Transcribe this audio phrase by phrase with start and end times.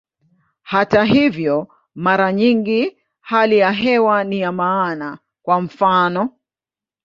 [0.61, 6.29] Hata hivyo, mara nyingi hali ya hewa ni ya maana, kwa mfano.